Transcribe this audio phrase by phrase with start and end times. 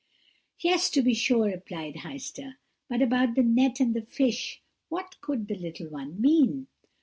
[0.61, 2.55] "'Yes, to be sure,' replied Heister;
[2.89, 6.65] 'but about the net and the fish what could the little one mean?'